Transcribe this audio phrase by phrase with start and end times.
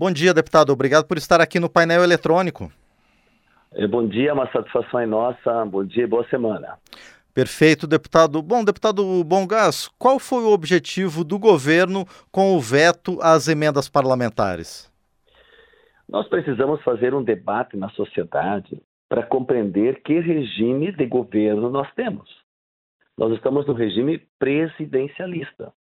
[0.00, 0.72] Bom dia, deputado.
[0.72, 2.72] Obrigado por estar aqui no painel eletrônico.
[3.70, 5.62] É, bom dia, uma satisfação é nossa.
[5.66, 6.78] Bom dia e boa semana.
[7.34, 8.40] Perfeito, deputado.
[8.40, 14.90] Bom, deputado Bongás, qual foi o objetivo do governo com o veto às emendas parlamentares?
[16.08, 22.26] Nós precisamos fazer um debate na sociedade para compreender que regime de governo nós temos.
[23.18, 25.74] Nós estamos no regime presidencialista.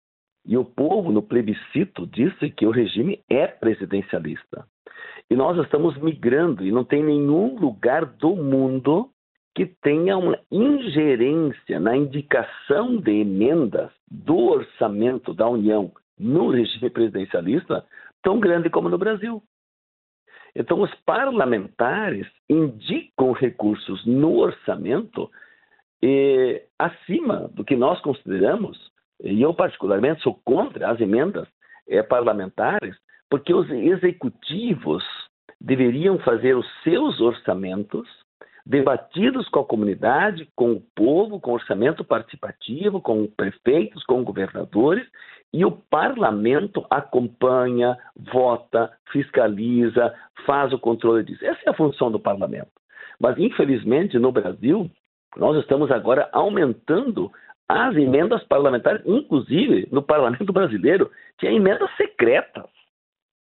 [0.48, 4.66] E o povo, no plebiscito, disse que o regime é presidencialista.
[5.30, 9.10] E nós estamos migrando, e não tem nenhum lugar do mundo
[9.54, 17.86] que tenha uma ingerência na indicação de emendas do orçamento da União no regime presidencialista
[18.24, 19.44] tão grande como no Brasil.
[20.56, 25.30] Então, os parlamentares indicam recursos no orçamento
[26.02, 28.78] eh, acima do que nós consideramos,
[29.24, 31.48] e eu particularmente sou contra as emendas
[31.88, 32.96] eh, parlamentares,
[33.30, 35.04] porque os executivos
[35.60, 38.08] deveriam fazer os seus orçamentos
[38.66, 45.08] debatidos com a comunidade, com o povo, com orçamento participativo, com prefeitos, com governadores,
[45.54, 50.14] e o parlamento acompanha, vota, fiscaliza,
[50.46, 51.46] faz o controle disso.
[51.46, 52.70] Essa é a função do parlamento.
[53.20, 54.92] Mas, infelizmente, no Brasil,
[55.38, 57.32] nós estamos agora aumentando
[57.68, 62.66] as emendas parlamentares, inclusive no parlamento brasileiro, tinha emendas secretas,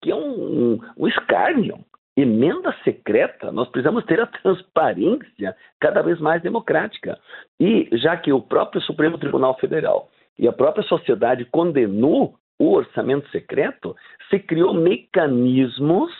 [0.01, 1.83] que é um, um, um escárnio
[2.17, 7.19] emenda secreta, nós precisamos ter a transparência cada vez mais democrática.
[7.59, 13.29] E já que o próprio Supremo Tribunal Federal e a própria sociedade condenou o orçamento
[13.31, 13.95] secreto,
[14.29, 16.11] se criou mecanismos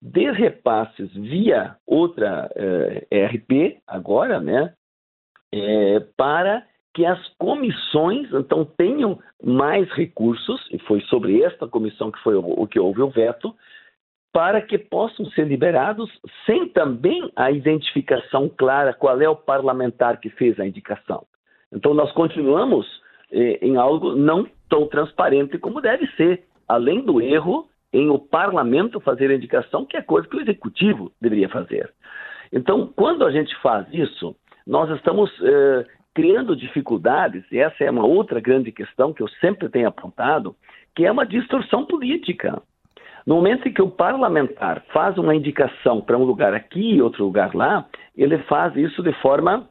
[0.00, 4.72] de repasses via outra eh, RP, agora, né,
[5.52, 6.62] eh, para
[6.94, 12.66] que as comissões então tenham mais recursos, e foi sobre esta comissão que foi o,
[12.68, 13.54] que houve o veto,
[14.32, 16.10] para que possam ser liberados
[16.46, 21.24] sem também a identificação clara qual é o parlamentar que fez a indicação.
[21.72, 22.86] Então, nós continuamos
[23.30, 29.00] eh, em algo não tão transparente como deve ser, além do erro em o parlamento
[29.00, 31.92] fazer a indicação, que é coisa que o executivo deveria fazer.
[32.52, 34.34] Então, quando a gente faz isso,
[34.66, 39.68] nós estamos eh, criando dificuldades, e essa é uma outra grande questão que eu sempre
[39.68, 40.54] tenho apontado,
[40.94, 42.62] que é uma distorção política.
[43.26, 47.24] No momento em que o parlamentar faz uma indicação para um lugar aqui e outro
[47.24, 47.86] lugar lá,
[48.16, 49.68] ele faz isso de forma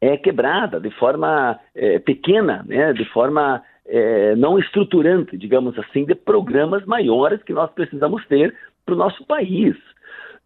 [0.00, 6.14] é, quebrada, de forma é, pequena, né, de forma é, não estruturante, digamos assim, de
[6.14, 8.54] programas maiores que nós precisamos ter
[8.84, 9.76] para o nosso país.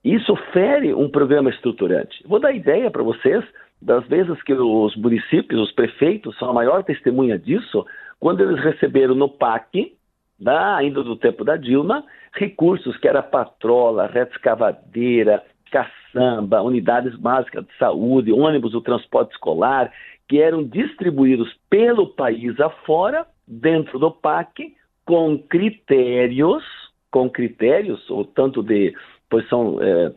[0.02, 2.24] Isso fere um programa estruturante.
[2.26, 3.44] Vou dar ideia para vocês
[3.80, 7.84] das vezes que os municípios, os prefeitos, são a maior testemunha disso,
[8.18, 9.96] quando eles receberam no PAC,
[10.38, 12.04] da, ainda do tempo da Dilma,
[12.34, 19.92] recursos que era patrola, reta escavadeira, caçamba, unidades básicas de saúde, ônibus do transporte escolar,
[20.28, 24.74] que eram distribuídos pelo país afora, dentro do PAC,
[25.04, 26.62] com critérios,
[27.10, 28.94] com critérios, ou tanto de
[29.28, 30.12] posição é,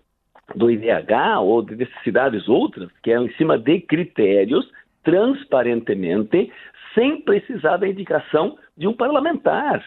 [0.55, 4.69] do IDH ou de necessidades outras, que eram em cima de critérios,
[5.03, 6.51] transparentemente,
[6.93, 9.83] sem precisar da indicação de um parlamentar.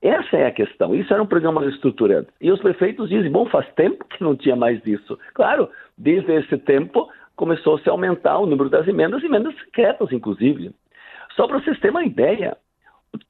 [0.00, 0.94] Essa é a questão.
[0.94, 2.28] Isso era um programa estruturante.
[2.40, 5.18] E os prefeitos dizem, bom, faz tempo que não tinha mais disso.
[5.32, 10.72] Claro, desde esse tempo começou-se a aumentar o número das emendas, emendas secretas, inclusive.
[11.36, 12.56] Só para vocês terem uma ideia,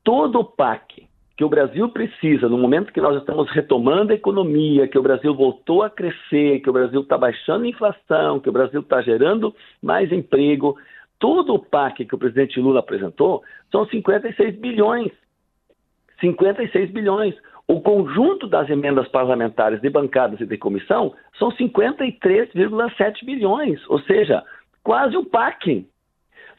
[0.02, 1.06] todo o PAC
[1.36, 5.34] que o Brasil precisa, no momento que nós estamos retomando a economia, que o Brasil
[5.34, 9.54] voltou a crescer, que o Brasil está baixando a inflação, que o Brasil está gerando
[9.82, 10.76] mais emprego,
[11.18, 15.12] todo o PAC que o presidente Lula apresentou são 56 bilhões.
[16.20, 17.34] 56 bilhões.
[17.66, 24.42] O conjunto das emendas parlamentares de bancadas e de comissão são 53,7 bilhões, ou seja,
[24.82, 25.86] quase o PAC.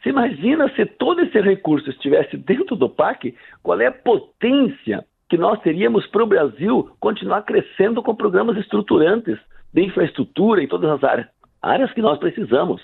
[0.03, 3.33] Você imagina se todo esse recurso estivesse dentro do PAC,
[3.63, 9.39] qual é a potência que nós teríamos para o Brasil continuar crescendo com programas estruturantes
[9.73, 11.27] de infraestrutura em todas as áreas,
[11.61, 12.81] áreas que nós precisamos.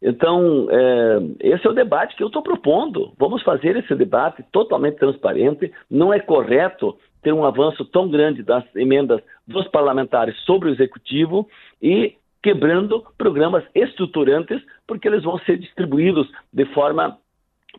[0.00, 3.12] Então, é, esse é o debate que eu estou propondo.
[3.18, 5.72] Vamos fazer esse debate totalmente transparente.
[5.90, 11.48] Não é correto ter um avanço tão grande das emendas dos parlamentares sobre o executivo
[11.82, 17.16] e quebrando programas estruturantes, porque eles vão ser distribuídos de forma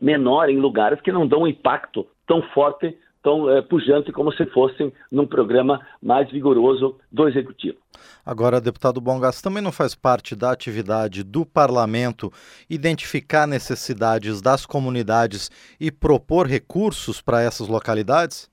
[0.00, 4.46] menor em lugares que não dão um impacto tão forte tão é, pujante como se
[4.46, 7.76] fossem num programa mais vigoroso do Executivo.
[8.24, 12.32] Agora, deputado Bongas, também não faz parte da atividade do parlamento
[12.68, 18.50] identificar necessidades das comunidades e propor recursos para essas localidades?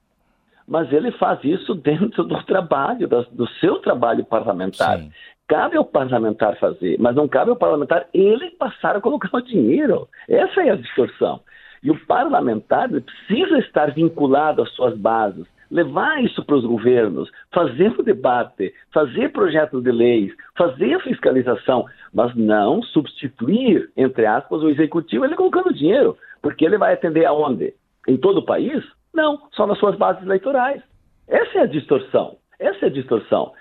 [0.69, 4.99] mas ele faz isso dentro do trabalho, do seu trabalho parlamentar.
[4.99, 5.11] Sim.
[5.49, 10.07] Cabe ao parlamentar fazer, mas não cabe ao parlamentar ele passar a colocar o dinheiro.
[10.29, 11.41] Essa é a distorção.
[11.81, 17.91] E o parlamentar precisa estar vinculado às suas bases, levar isso para os governos, fazer
[17.97, 24.69] o debate, fazer projetos de leis, fazer a fiscalização, mas não substituir, entre aspas, o
[24.69, 27.73] executivo ele colocando dinheiro, porque ele vai atender aonde?
[28.07, 28.83] Em todo o país?
[29.11, 30.83] Não, só nas suas bases eleitorais.
[31.27, 32.37] Essa é a distorção.
[32.59, 33.51] Essa é a distorção.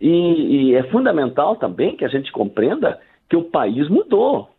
[0.00, 4.50] E, e é fundamental também que a gente compreenda que o país mudou.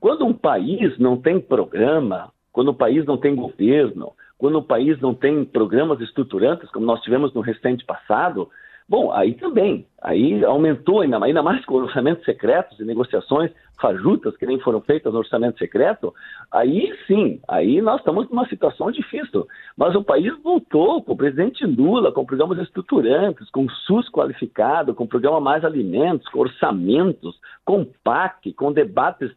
[0.00, 5.00] Quando um país não tem programa, quando o país não tem governo, quando o país
[5.00, 8.48] não tem programas estruturantes, como nós tivemos no recente passado,
[8.88, 13.50] bom, aí também, aí aumentou ainda, ainda mais com orçamentos secretos e negociações
[13.80, 16.14] fajutas que nem foram feitas no orçamento secreto,
[16.50, 19.46] aí sim, aí nós estamos numa situação difícil.
[19.76, 25.06] Mas o país voltou com o presidente Lula, com programas estruturantes, com SUS qualificado, com
[25.06, 29.30] programa Mais Alimentos, com orçamentos, com PAC, com debates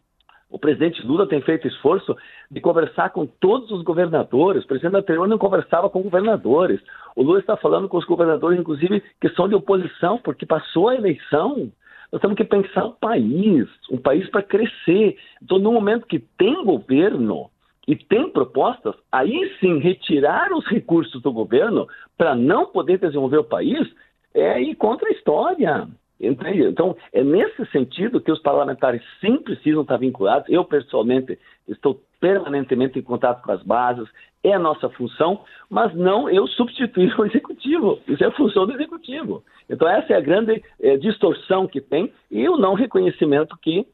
[0.50, 2.16] o presidente Lula tem feito esforço
[2.50, 4.64] de conversar com todos os governadores.
[4.64, 6.82] O presidente anterior não conversava com governadores.
[7.16, 10.96] O Lula está falando com os governadores, inclusive, que são de oposição, porque passou a
[10.96, 11.72] eleição.
[12.12, 15.18] Nós temos que pensar um país, um país para crescer.
[15.42, 17.50] Então, no momento que tem governo
[17.88, 23.44] e tem propostas, aí sim retirar os recursos do governo para não poder desenvolver o
[23.44, 23.88] país
[24.34, 25.88] é ir contra a história.
[26.20, 26.64] Entende?
[26.64, 30.50] Então, é nesse sentido que os parlamentares sim precisam estar vinculados.
[30.50, 34.08] Eu, pessoalmente, estou permanentemente em contato com as bases,
[34.44, 38.00] é a nossa função, mas não eu substituir o executivo.
[38.08, 39.44] Isso é a função do executivo.
[39.70, 43.86] Então, essa é a grande é, distorção que tem e o não reconhecimento que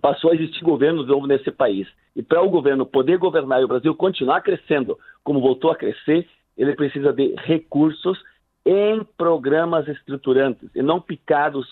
[0.00, 1.88] passou a existir governo novo nesse país.
[2.14, 6.28] E para o governo poder governar e o Brasil continuar crescendo como voltou a crescer,
[6.56, 8.18] ele precisa de recursos
[8.66, 11.66] em programas estruturantes e não picados,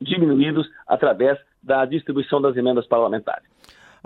[0.00, 3.46] diminuídos através da distribuição das emendas parlamentares.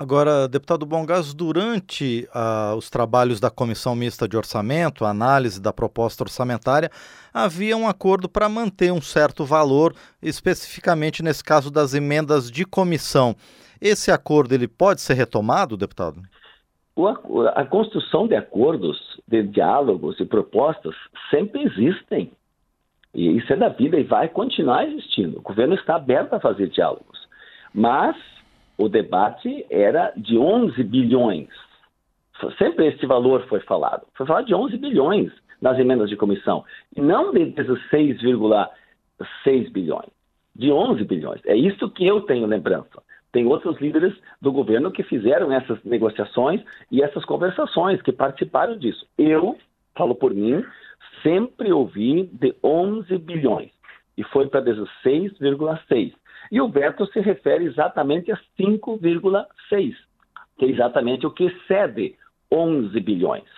[0.00, 5.74] Agora, deputado Bongas, durante uh, os trabalhos da Comissão Mista de Orçamento, a análise da
[5.74, 6.88] proposta orçamentária,
[7.34, 9.92] havia um acordo para manter um certo valor,
[10.22, 13.36] especificamente nesse caso das emendas de comissão.
[13.78, 16.22] Esse acordo ele pode ser retomado, deputado?
[17.54, 20.94] a construção de acordos, de diálogos e propostas
[21.30, 22.32] sempre existem.
[23.12, 25.40] E isso é da vida e vai continuar existindo.
[25.40, 27.20] O governo está aberto a fazer diálogos.
[27.74, 28.16] Mas
[28.80, 31.48] o debate era de 11 bilhões.
[32.56, 34.06] Sempre esse valor foi falado.
[34.14, 35.30] Foi falado de 11 bilhões
[35.60, 36.64] nas emendas de comissão.
[36.96, 40.08] E não de 16,6 bilhões.
[40.56, 41.42] De 11 bilhões.
[41.44, 43.02] É isso que eu tenho lembrança.
[43.30, 49.06] Tem outros líderes do governo que fizeram essas negociações e essas conversações, que participaram disso.
[49.18, 49.58] Eu,
[49.94, 50.64] falo por mim,
[51.22, 53.78] sempre ouvi de 11 bilhões
[54.20, 56.12] e foi para 16,6.
[56.52, 59.94] E o veto se refere exatamente a 5,6,
[60.58, 62.16] que é exatamente o que excede
[62.52, 63.48] 11 bilhões.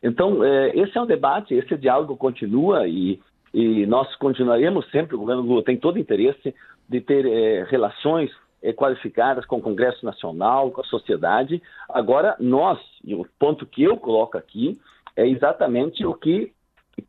[0.00, 3.20] Então, é, esse é um debate, esse diálogo continua e,
[3.52, 6.54] e nós continuaremos sempre, o governo Lula tem todo interesse
[6.88, 8.30] de ter é, relações
[8.62, 11.60] é, qualificadas com o Congresso Nacional, com a sociedade.
[11.88, 14.78] Agora, nós, e o ponto que eu coloco aqui,
[15.16, 16.52] é exatamente o que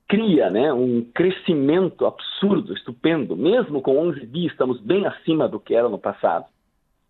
[0.07, 3.35] cria né, um crescimento absurdo, estupendo.
[3.35, 6.45] Mesmo com 11 bi, estamos bem acima do que era no passado,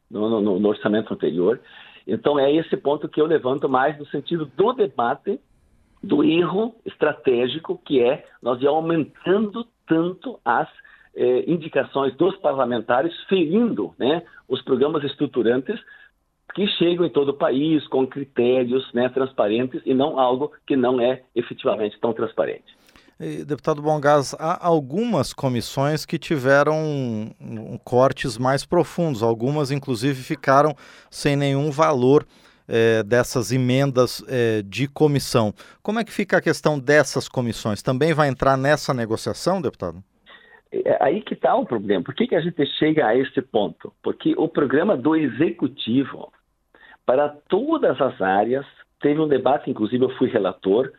[0.09, 1.59] no, no, no orçamento anterior.
[2.07, 5.39] Então, é esse ponto que eu levanto mais no sentido do debate
[6.03, 10.69] do erro estratégico, que é nós ir aumentando tanto as
[11.15, 15.79] eh, indicações dos parlamentares ferindo né, os programas estruturantes
[16.55, 21.01] que chegam em todo o país com critérios né, transparentes e não algo que não
[21.01, 22.73] é efetivamente tão transparente.
[23.45, 27.33] Deputado Bongás, há algumas comissões que tiveram
[27.83, 30.75] cortes mais profundos, algumas inclusive ficaram
[31.09, 32.25] sem nenhum valor
[32.67, 35.53] é, dessas emendas é, de comissão.
[35.81, 37.81] Como é que fica a questão dessas comissões?
[37.81, 40.03] Também vai entrar nessa negociação, deputado?
[40.71, 42.03] É aí que está o problema.
[42.03, 43.93] Por que, que a gente chega a esse ponto?
[44.03, 46.33] Porque o programa do executivo,
[47.05, 48.65] para todas as áreas,
[48.99, 50.91] teve um debate, inclusive eu fui relator,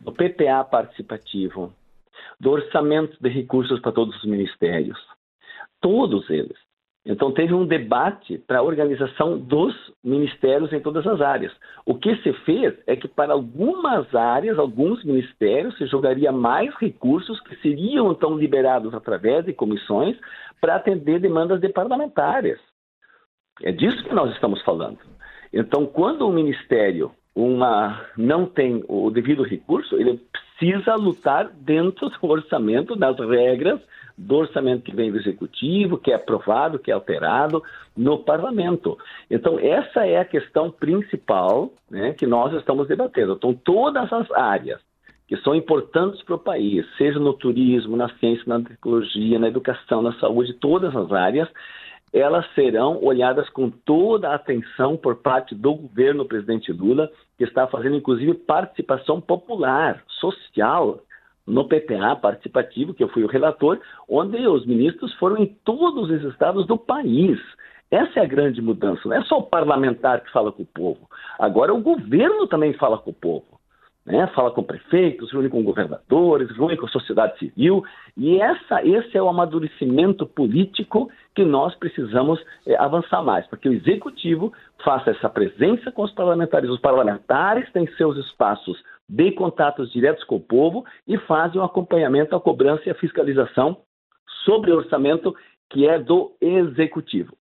[0.00, 1.72] do PPA participativo,
[2.38, 4.98] do orçamento de recursos para todos os ministérios.
[5.80, 6.56] Todos eles.
[7.04, 9.74] Então, teve um debate para a organização dos
[10.04, 11.52] ministérios em todas as áreas.
[11.86, 17.40] O que se fez é que, para algumas áreas, alguns ministérios, se jogaria mais recursos
[17.40, 20.18] que seriam então liberados através de comissões
[20.60, 22.58] para atender demandas de parlamentares.
[23.62, 24.98] É disso que nós estamos falando.
[25.52, 30.20] Então, quando o ministério uma, não tem o devido recurso, ele
[30.58, 33.80] precisa lutar dentro do orçamento, das regras
[34.16, 37.62] do orçamento que vem do executivo, que é aprovado, que é alterado
[37.96, 38.98] no parlamento.
[39.30, 43.32] Então, essa é a questão principal né, que nós estamos debatendo.
[43.32, 44.78] Então, todas as áreas
[45.26, 50.02] que são importantes para o país, seja no turismo, na ciência, na tecnologia, na educação,
[50.02, 51.48] na saúde, todas as áreas,
[52.12, 57.66] elas serão olhadas com toda a atenção por parte do governo presidente Lula, que está
[57.66, 61.00] fazendo inclusive participação popular, social,
[61.46, 66.22] no PPA participativo, que eu fui o relator, onde os ministros foram em todos os
[66.24, 67.38] estados do país.
[67.90, 69.08] Essa é a grande mudança.
[69.08, 71.08] Não é só o parlamentar que fala com o povo.
[71.38, 73.59] Agora o governo também fala com o povo
[74.10, 74.26] né?
[74.34, 77.84] fala com prefeitos, reúne com governadores, reúne com a sociedade civil,
[78.16, 83.68] e essa, esse é o amadurecimento político que nós precisamos é, avançar mais, para que
[83.68, 84.52] o executivo
[84.84, 86.68] faça essa presença com os parlamentares.
[86.68, 88.76] Os parlamentares têm seus espaços
[89.08, 93.78] de contatos diretos com o povo e fazem o acompanhamento, a cobrança e a fiscalização
[94.44, 95.34] sobre o orçamento
[95.70, 97.36] que é do executivo.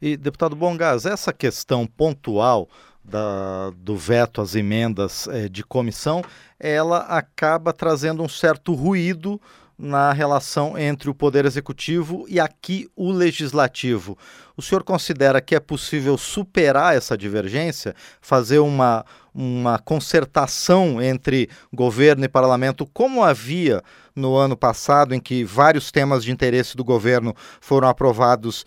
[0.00, 2.68] E, deputado Bongás, essa questão pontual
[3.04, 6.22] da, do veto às emendas é, de comissão,
[6.58, 9.40] ela acaba trazendo um certo ruído
[9.80, 14.16] na relação entre o Poder Executivo e aqui o Legislativo.
[14.54, 22.24] O senhor considera que é possível superar essa divergência, fazer uma, uma concertação entre governo
[22.24, 23.82] e parlamento, como havia
[24.14, 28.66] no ano passado, em que vários temas de interesse do governo foram aprovados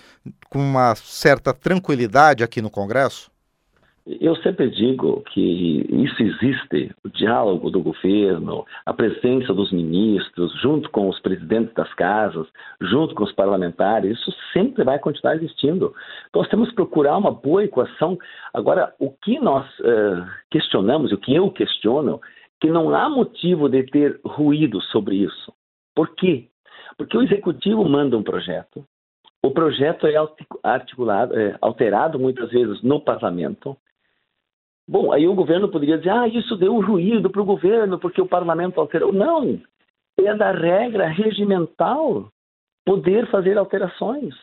[0.50, 3.33] com uma certa tranquilidade aqui no Congresso?
[4.06, 10.90] Eu sempre digo que isso existe, o diálogo do governo, a presença dos ministros, junto
[10.90, 12.46] com os presidentes das casas,
[12.82, 15.94] junto com os parlamentares, isso sempre vai continuar existindo.
[16.36, 18.18] Nós temos que procurar uma boa equação.
[18.54, 22.20] Agora, o que nós uh, questionamos, o que eu questiono,
[22.60, 25.54] que não há motivo de ter ruído sobre isso.
[25.96, 26.50] Por quê?
[26.98, 28.86] Porque o executivo manda um projeto,
[29.46, 30.16] o projeto é
[30.64, 33.76] articulado, é alterado muitas vezes no parlamento,
[34.88, 38.28] Bom, aí o governo poderia dizer, ah, isso deu ruído para o governo porque o
[38.28, 39.14] parlamento alterou.
[39.14, 39.60] Não,
[40.18, 42.30] é da regra regimental
[42.86, 44.36] poder fazer alterações.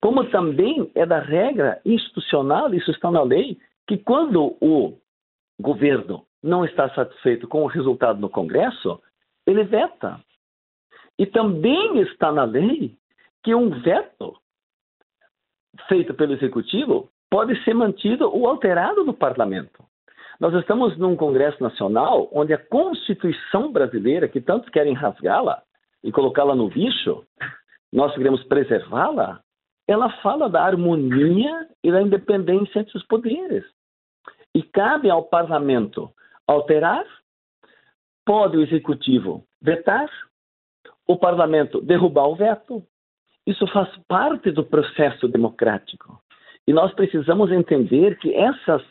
[0.00, 4.96] Como também é da regra institucional, isso está na lei, que quando o
[5.60, 9.00] governo não está satisfeito com o resultado no Congresso,
[9.46, 10.20] ele veta.
[11.18, 12.96] E também está na lei
[13.42, 14.36] que um veto
[15.86, 19.84] feito pelo executivo pode ser mantido ou alterado no parlamento.
[20.40, 25.62] Nós estamos num Congresso Nacional onde a Constituição brasileira, que tantos querem rasgá-la
[26.02, 27.24] e colocá-la no bicho,
[27.92, 29.40] nós queremos preservá-la,
[29.86, 33.64] ela fala da harmonia e da independência entre os poderes.
[34.54, 36.10] E cabe ao parlamento
[36.46, 37.04] alterar,
[38.24, 40.08] pode o executivo vetar,
[41.06, 42.82] o parlamento derrubar o veto.
[43.46, 46.19] Isso faz parte do processo democrático.
[46.66, 48.82] E nós precisamos entender que essas,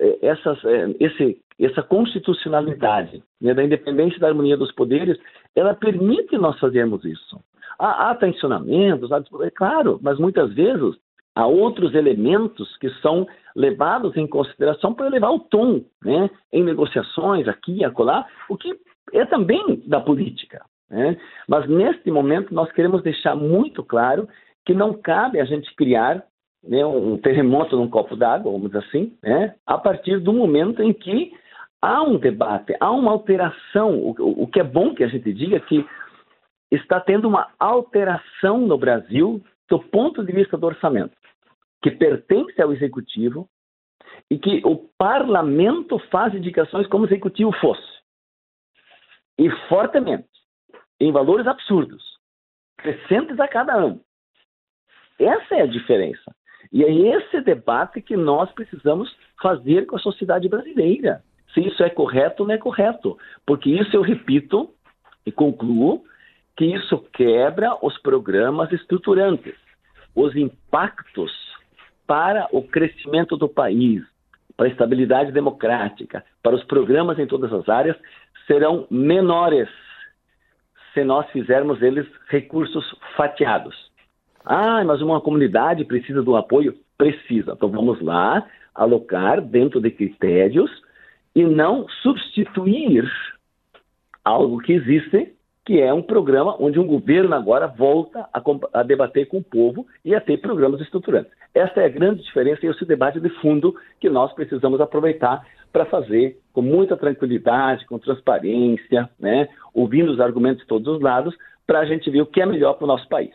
[0.00, 5.18] eh, essas, eh, esse, essa constitucionalidade né, da independência e da harmonia dos poderes,
[5.54, 7.40] ela permite nós fazermos isso.
[7.78, 10.96] Há, há tensionamentos, há, é claro, mas muitas vezes
[11.34, 17.46] há outros elementos que são levados em consideração para elevar o tom né, em negociações
[17.48, 18.76] aqui e acolá, o que
[19.12, 20.64] é também da política.
[20.90, 21.16] Né?
[21.46, 24.28] Mas neste momento nós queremos deixar muito claro
[24.64, 26.24] que não cabe a gente criar
[26.62, 30.92] né, um terremoto num copo d'água, vamos dizer assim, né, a partir do momento em
[30.92, 31.32] que
[31.80, 33.98] há um debate, há uma alteração.
[33.98, 35.86] O, o que é bom que a gente diga que
[36.70, 41.16] está tendo uma alteração no Brasil do ponto de vista do orçamento,
[41.82, 43.48] que pertence ao executivo
[44.30, 47.98] e que o parlamento faz indicações como o executivo fosse.
[49.38, 50.28] E fortemente,
[51.00, 52.02] em valores absurdos,
[52.78, 54.00] crescentes a cada ano.
[55.18, 56.34] Essa é a diferença.
[56.72, 61.22] E é esse debate que nós precisamos fazer com a sociedade brasileira.
[61.54, 63.16] Se isso é correto ou não é correto.
[63.46, 64.70] Porque isso eu repito
[65.24, 66.04] e concluo
[66.56, 69.54] que isso quebra os programas estruturantes,
[70.14, 71.32] os impactos
[72.06, 74.02] para o crescimento do país,
[74.56, 77.96] para a estabilidade democrática, para os programas em todas as áreas
[78.46, 79.68] serão menores
[80.92, 82.84] se nós fizermos eles recursos
[83.16, 83.76] fatiados.
[84.50, 86.74] Ah, mas uma comunidade precisa do apoio?
[86.96, 87.52] Precisa.
[87.52, 90.70] Então vamos lá alocar dentro de critérios
[91.34, 93.06] e não substituir
[94.24, 95.34] algo que existe,
[95.66, 99.86] que é um programa onde um governo agora volta a, a debater com o povo
[100.02, 101.30] e a ter programas estruturantes.
[101.54, 105.84] Essa é a grande diferença e esse debate de fundo que nós precisamos aproveitar para
[105.84, 111.36] fazer com muita tranquilidade, com transparência, né, ouvindo os argumentos de todos os lados,
[111.66, 113.34] para a gente ver o que é melhor para o nosso país.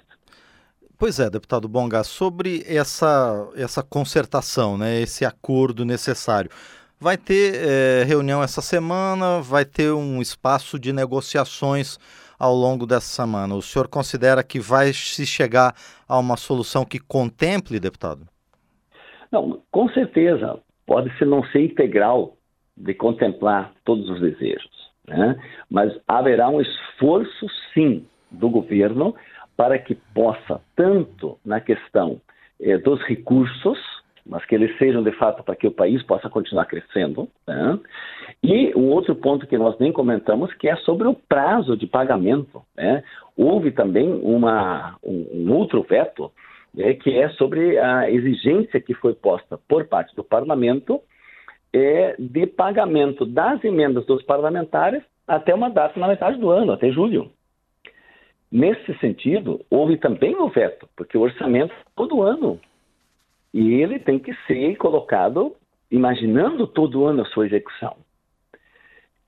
[1.03, 6.50] Pois é, deputado Bonga, sobre essa, essa concertação, né, esse acordo necessário.
[6.98, 11.98] Vai ter é, reunião essa semana, vai ter um espaço de negociações
[12.39, 13.53] ao longo dessa semana.
[13.53, 15.74] O senhor considera que vai se chegar
[16.07, 18.25] a uma solução que contemple, deputado?
[19.29, 20.57] Não, com certeza.
[20.88, 22.38] Pode-se não ser integral
[22.77, 24.72] de contemplar todos os desejos,
[25.05, 25.36] né?
[25.69, 29.13] mas haverá um esforço, sim, do governo
[29.55, 32.19] para que possa, tanto na questão
[32.60, 33.77] eh, dos recursos,
[34.25, 37.27] mas que eles sejam de fato para que o país possa continuar crescendo.
[37.45, 37.79] Né?
[38.41, 42.62] E um outro ponto que nós nem comentamos, que é sobre o prazo de pagamento.
[42.75, 43.03] Né?
[43.36, 46.31] Houve também uma, um, outro veto,
[46.74, 51.01] né, que é sobre a exigência que foi posta por parte do parlamento
[51.74, 56.91] é, de pagamento das emendas dos parlamentares até uma data na metade do ano, até
[56.91, 57.31] julho.
[58.53, 62.60] Nesse sentido, houve também o veto, porque o orçamento é todo ano.
[63.51, 65.55] E ele tem que ser colocado
[65.89, 67.95] imaginando todo ano a sua execução.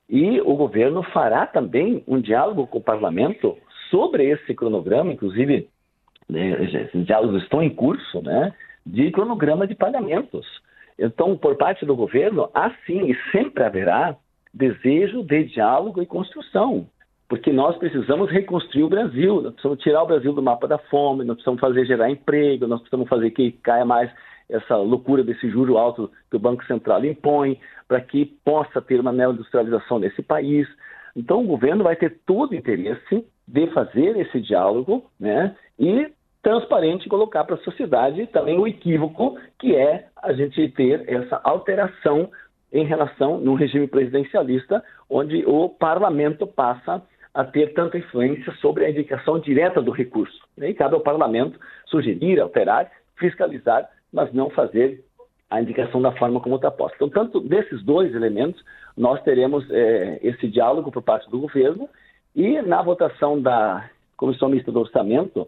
[0.07, 3.57] E o governo fará também um diálogo com o parlamento
[3.89, 5.67] sobre esse cronograma, inclusive
[6.29, 8.53] né, esses diálogos estão em curso, né,
[8.85, 10.45] de cronograma de pagamentos.
[10.99, 14.15] Então, por parte do governo, há sim e sempre haverá
[14.53, 16.87] desejo de diálogo e construção
[17.27, 21.23] porque nós precisamos reconstruir o Brasil, nós precisamos tirar o Brasil do mapa da fome,
[21.23, 24.11] nós precisamos fazer gerar emprego, nós precisamos fazer que caia mais
[24.47, 29.11] essa loucura desse juro alto que o Banco Central impõe, para que possa ter uma
[29.11, 30.67] neoindustrialização nesse país.
[31.15, 36.11] Então, o governo vai ter todo o interesse de fazer esse diálogo né, e
[36.43, 42.29] transparente colocar para a sociedade também o equívoco que é a gente ter essa alteração
[42.71, 47.01] em relação no regime presidencialista, onde o parlamento passa
[47.35, 50.39] a ter tanta influência sobre a indicação direta do recurso.
[50.57, 55.03] E cabe ao parlamento sugerir, alterar, fiscalizar, mas não fazer
[55.49, 56.95] a indicação da forma como está posta.
[56.95, 58.63] Então, tanto desses dois elementos,
[58.95, 61.89] nós teremos é, esse diálogo por parte do governo
[62.33, 65.45] e na votação da Comissão Mista do Orçamento,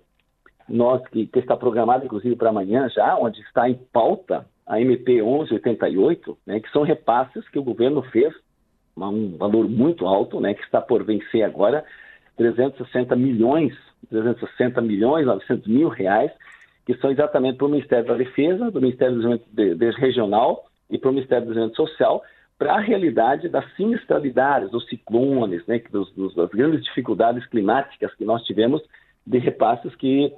[0.68, 5.22] nós que, que está programada inclusive para amanhã já, onde está em pauta a MP
[5.22, 8.34] 1188, né, que são repasses que o governo fez
[9.06, 11.86] um valor muito alto, né, que está por vencer agora,
[12.38, 13.74] 360 milhões,
[14.10, 16.32] 360 milhões, 900 mil reais,
[16.86, 21.10] que são exatamente para o Ministério da Defesa, do Ministério do Desenvolvimento Regional e para
[21.10, 22.24] o Ministério do Desenvolvimento Social,
[22.58, 28.26] para a realidade das sinistralidades, dos ciclones, né, dos, dos, das grandes dificuldades climáticas que
[28.26, 28.82] nós tivemos
[29.26, 30.34] de repasses que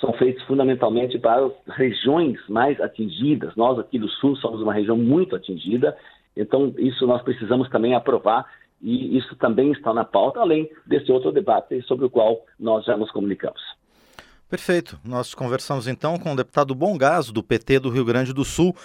[0.00, 3.54] são feitos fundamentalmente para as regiões mais atingidas.
[3.56, 5.96] Nós aqui do Sul somos uma região muito atingida
[6.36, 8.46] então, isso nós precisamos também aprovar
[8.80, 12.96] e isso também está na pauta, além desse outro debate sobre o qual nós já
[12.96, 13.60] nos comunicamos.
[14.48, 14.98] Perfeito.
[15.04, 18.76] Nós conversamos então com o deputado Bom Gás, do PT do Rio Grande do Sul,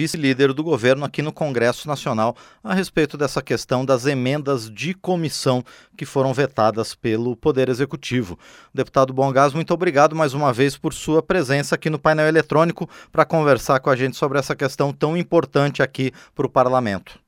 [0.00, 5.62] vice-líder do governo aqui no Congresso Nacional, a respeito dessa questão das emendas de comissão
[5.98, 8.38] que foram vetadas pelo Poder Executivo.
[8.72, 13.26] Deputado Bongás, muito obrigado mais uma vez por sua presença aqui no painel eletrônico para
[13.26, 17.20] conversar com a gente sobre essa questão tão importante aqui para o Parlamento.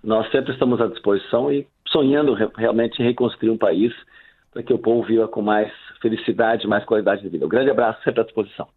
[0.00, 3.92] Nós sempre estamos à disposição e sonhando realmente em reconstruir um país
[4.52, 7.44] para que o povo viva com mais felicidade, mais qualidade de vida.
[7.44, 8.68] Um grande abraço, sempre à disposição.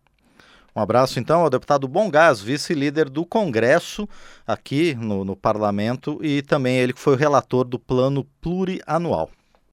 [0.78, 4.08] Um abraço então ao deputado Bongás, vice-líder do Congresso
[4.46, 9.32] aqui no, no parlamento e também ele que foi o relator do plano plurianual.